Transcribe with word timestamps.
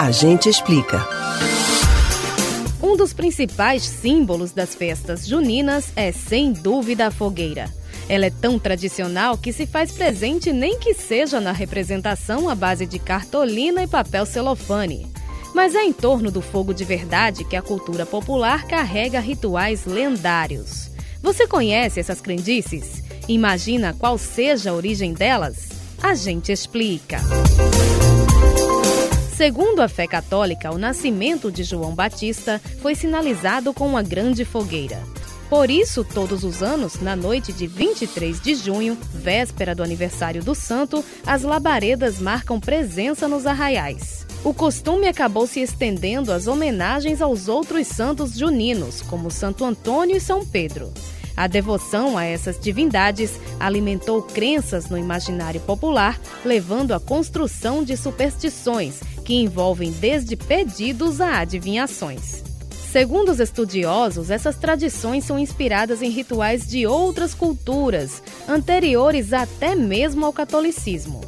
A 0.00 0.10
gente 0.10 0.48
explica. 0.48 1.06
Um 2.82 2.96
dos 2.96 3.12
principais 3.12 3.82
símbolos 3.82 4.50
das 4.50 4.74
festas 4.74 5.26
juninas 5.26 5.92
é, 5.94 6.10
sem 6.10 6.54
dúvida, 6.54 7.08
a 7.08 7.10
fogueira. 7.10 7.70
Ela 8.08 8.24
é 8.24 8.30
tão 8.30 8.58
tradicional 8.58 9.36
que 9.36 9.52
se 9.52 9.66
faz 9.66 9.92
presente 9.92 10.54
nem 10.54 10.78
que 10.78 10.94
seja 10.94 11.38
na 11.38 11.52
representação 11.52 12.48
à 12.48 12.54
base 12.54 12.86
de 12.86 12.98
cartolina 12.98 13.82
e 13.82 13.86
papel 13.86 14.24
celofane. 14.24 15.06
Mas 15.54 15.74
é 15.74 15.84
em 15.84 15.92
torno 15.92 16.30
do 16.30 16.40
fogo 16.40 16.72
de 16.72 16.82
verdade 16.82 17.44
que 17.44 17.54
a 17.54 17.60
cultura 17.60 18.06
popular 18.06 18.66
carrega 18.66 19.20
rituais 19.20 19.84
lendários. 19.84 20.90
Você 21.22 21.46
conhece 21.46 22.00
essas 22.00 22.22
crendices? 22.22 23.02
Imagina 23.28 23.94
qual 23.98 24.16
seja 24.16 24.70
a 24.70 24.74
origem 24.74 25.12
delas? 25.12 25.68
A 26.02 26.14
gente 26.14 26.50
explica. 26.50 27.20
Segundo 29.40 29.80
a 29.80 29.88
fé 29.88 30.06
católica, 30.06 30.70
o 30.70 30.76
nascimento 30.76 31.50
de 31.50 31.64
João 31.64 31.94
Batista 31.94 32.60
foi 32.82 32.94
sinalizado 32.94 33.72
com 33.72 33.86
uma 33.86 34.02
grande 34.02 34.44
fogueira. 34.44 35.02
Por 35.48 35.70
isso, 35.70 36.04
todos 36.04 36.44
os 36.44 36.62
anos, 36.62 37.00
na 37.00 37.16
noite 37.16 37.50
de 37.50 37.66
23 37.66 38.38
de 38.38 38.54
junho, 38.54 38.98
véspera 39.14 39.74
do 39.74 39.82
aniversário 39.82 40.44
do 40.44 40.54
santo, 40.54 41.02
as 41.24 41.42
labaredas 41.42 42.20
marcam 42.20 42.60
presença 42.60 43.26
nos 43.26 43.46
arraiais. 43.46 44.26
O 44.44 44.52
costume 44.52 45.08
acabou 45.08 45.46
se 45.46 45.60
estendendo 45.60 46.34
às 46.34 46.46
homenagens 46.46 47.22
aos 47.22 47.48
outros 47.48 47.86
santos 47.86 48.36
juninos, 48.36 49.00
como 49.00 49.30
Santo 49.30 49.64
Antônio 49.64 50.18
e 50.18 50.20
São 50.20 50.44
Pedro. 50.44 50.92
A 51.34 51.46
devoção 51.46 52.18
a 52.18 52.24
essas 52.26 52.60
divindades 52.60 53.40
alimentou 53.58 54.20
crenças 54.20 54.90
no 54.90 54.98
imaginário 54.98 55.62
popular, 55.62 56.20
levando 56.44 56.92
à 56.92 57.00
construção 57.00 57.82
de 57.82 57.96
superstições 57.96 59.00
que 59.30 59.36
envolvem 59.36 59.92
desde 59.92 60.34
pedidos 60.34 61.20
a 61.20 61.38
adivinhações. 61.38 62.42
Segundo 62.90 63.30
os 63.30 63.38
estudiosos, 63.38 64.28
essas 64.28 64.56
tradições 64.56 65.22
são 65.22 65.38
inspiradas 65.38 66.02
em 66.02 66.10
rituais 66.10 66.66
de 66.66 66.84
outras 66.84 67.32
culturas, 67.32 68.20
anteriores 68.48 69.32
até 69.32 69.76
mesmo 69.76 70.26
ao 70.26 70.32
catolicismo. 70.32 71.20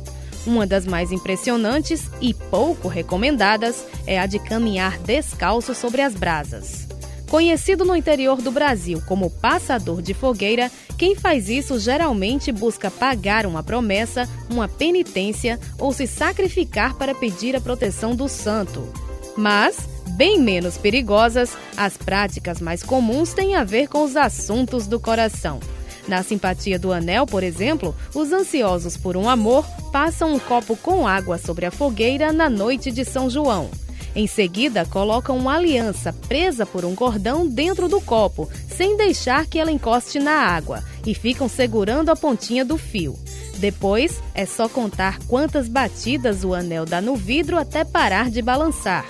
Uma 0.45 0.67
das 0.67 0.85
mais 0.85 1.13
impressionantes 1.13 2.11
e 2.21 2.35
pouco 2.35 2.89
recomendadas 2.89 3.87
é 4.05 4.19
a 4.19 4.27
de 4.27 4.41
caminhar 4.41 4.99
descalço 4.99 5.73
sobre 5.73 6.03
as 6.03 6.13
brasas. 6.13 6.92
Conhecido 7.33 7.87
no 7.87 7.97
interior 7.97 8.43
do 8.43 8.53
Brasil 8.53 9.03
como 9.07 9.31
passador 9.31 10.03
de 10.03 10.13
fogueira, 10.13 10.71
quem 10.99 11.15
faz 11.15 11.49
isso 11.49 11.79
geralmente 11.79 12.53
busca 12.53 12.91
pagar 12.91 13.47
uma 13.47 13.63
promessa, 13.63 14.29
uma 14.51 14.69
penitência 14.69 15.59
ou 15.79 15.95
se 15.95 16.07
sacrificar 16.07 16.93
para 16.93 17.15
pedir 17.15 17.57
a 17.57 17.61
proteção 17.61 18.15
do 18.15 18.29
santo. 18.29 18.87
Mas, 19.35 19.79
bem 20.09 20.39
menos 20.39 20.77
perigosas, 20.77 21.57
as 21.75 21.97
práticas 21.97 22.61
mais 22.61 22.83
comuns 22.83 23.33
têm 23.33 23.55
a 23.55 23.65
ver 23.65 23.89
com 23.89 24.05
os 24.05 24.15
assuntos 24.15 24.87
do 24.87 25.01
coração. 25.01 25.59
Na 26.07 26.23
simpatia 26.23 26.79
do 26.79 26.93
anel, 26.93 27.25
por 27.25 27.43
exemplo, 27.43 27.97
os 28.15 28.31
ansiosos 28.31 28.99
por 28.99 29.17
um 29.17 29.27
amor 29.27 29.65
passam 29.91 30.35
um 30.35 30.39
copo 30.39 30.77
com 30.77 31.09
água 31.09 31.39
sobre 31.39 31.65
a 31.65 31.71
fogueira 31.71 32.31
na 32.31 32.51
noite 32.51 32.93
de 32.93 33.07
São 33.07 33.31
João. 33.31 33.71
Em 34.15 34.27
seguida, 34.27 34.85
colocam 34.85 35.37
uma 35.37 35.57
aliança 35.57 36.13
presa 36.13 36.67
por 36.67 36.85
um 36.85 36.95
cordão 36.95 37.47
dentro 37.47 37.89
do 37.89 38.01
copo, 38.01 38.49
sem 38.69 38.97
deixar 38.97 39.47
que 39.47 39.59
ela 39.59 39.73
encoste 39.73 40.19
na 40.19 40.33
água, 40.33 40.83
e 41.07 41.15
ficam 41.15 41.49
segurando 41.49 42.11
a 42.11 42.17
pontinha 42.17 42.65
do 42.65 42.77
fio. 42.77 43.19
Depois, 43.59 44.21
é 44.35 44.45
só 44.45 44.69
contar 44.69 45.19
quantas 45.27 45.69
batidas 45.69 46.45
o 46.45 46.53
anel 46.53 46.85
dá 46.85 47.01
no 47.01 47.17
vidro 47.17 47.59
até 47.59 47.85
parar 47.85 48.31
de 48.31 48.43
balançar. 48.43 49.07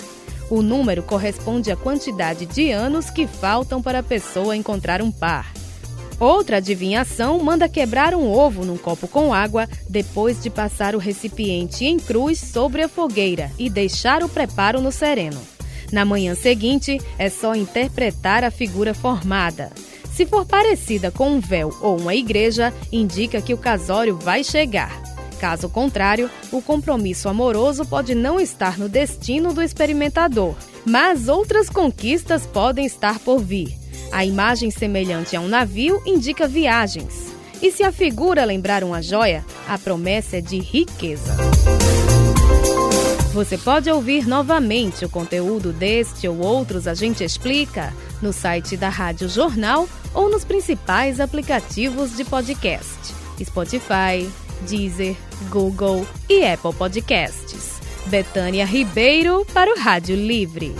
O 0.49 0.61
número 0.61 1.03
corresponde 1.03 1.71
à 1.71 1.75
quantidade 1.75 2.45
de 2.45 2.71
anos 2.71 3.09
que 3.09 3.25
faltam 3.25 3.81
para 3.81 3.99
a 3.99 4.03
pessoa 4.03 4.55
encontrar 4.55 5.01
um 5.01 5.11
par. 5.11 5.52
Outra 6.23 6.55
adivinhação 6.55 7.37
manda 7.39 7.67
quebrar 7.67 8.15
um 8.15 8.31
ovo 8.31 8.63
num 8.63 8.77
copo 8.77 9.09
com 9.09 9.33
água 9.33 9.67
depois 9.89 10.41
de 10.41 10.49
passar 10.49 10.95
o 10.95 10.97
recipiente 10.97 11.83
em 11.83 11.99
cruz 11.99 12.39
sobre 12.39 12.81
a 12.81 12.87
fogueira 12.87 13.51
e 13.59 13.69
deixar 13.69 14.23
o 14.23 14.29
preparo 14.29 14.79
no 14.79 14.89
sereno. 14.89 15.41
Na 15.91 16.05
manhã 16.05 16.33
seguinte, 16.33 16.97
é 17.19 17.29
só 17.29 17.53
interpretar 17.53 18.45
a 18.45 18.49
figura 18.49 18.93
formada. 18.93 19.69
Se 20.13 20.25
for 20.25 20.45
parecida 20.45 21.11
com 21.11 21.29
um 21.29 21.41
véu 21.41 21.77
ou 21.81 21.99
uma 21.99 22.15
igreja, 22.15 22.73
indica 22.89 23.41
que 23.41 23.53
o 23.53 23.57
casório 23.57 24.15
vai 24.15 24.45
chegar. 24.45 24.97
Caso 25.41 25.67
contrário, 25.67 26.31
o 26.53 26.61
compromisso 26.61 27.27
amoroso 27.27 27.85
pode 27.85 28.15
não 28.15 28.39
estar 28.39 28.79
no 28.79 28.87
destino 28.87 29.53
do 29.53 29.61
experimentador, 29.61 30.55
mas 30.85 31.27
outras 31.27 31.69
conquistas 31.69 32.47
podem 32.47 32.85
estar 32.85 33.19
por 33.19 33.39
vir. 33.39 33.82
A 34.13 34.23
imagem 34.23 34.69
semelhante 34.69 35.35
a 35.35 35.41
um 35.41 35.47
navio 35.47 35.99
indica 36.05 36.47
viagens. 36.47 37.33
E 37.59 37.71
se 37.71 37.81
a 37.81 37.91
figura 37.91 38.45
lembrar 38.45 38.83
uma 38.83 39.01
joia, 39.01 39.43
a 39.67 39.75
promessa 39.75 40.37
é 40.37 40.41
de 40.41 40.59
riqueza. 40.59 41.35
Você 43.33 43.57
pode 43.57 43.89
ouvir 43.89 44.27
novamente 44.27 45.03
o 45.03 45.09
conteúdo 45.09 45.73
deste 45.73 46.27
ou 46.27 46.37
outros 46.37 46.87
A 46.87 46.93
Gente 46.93 47.23
Explica 47.23 47.91
no 48.21 48.31
site 48.31 48.77
da 48.77 48.87
Rádio 48.87 49.27
Jornal 49.27 49.89
ou 50.13 50.29
nos 50.29 50.45
principais 50.45 51.19
aplicativos 51.19 52.15
de 52.15 52.23
podcast: 52.23 53.15
Spotify, 53.43 54.29
Deezer, 54.69 55.15
Google 55.49 56.05
e 56.29 56.45
Apple 56.45 56.73
Podcasts. 56.75 57.81
Betânia 58.05 58.65
Ribeiro 58.65 59.43
para 59.51 59.73
o 59.73 59.79
Rádio 59.79 60.15
Livre. 60.15 60.75